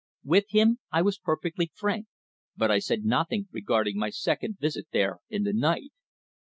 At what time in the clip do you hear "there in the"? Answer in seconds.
4.91-5.53